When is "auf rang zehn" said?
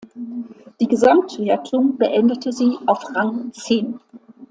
2.87-3.99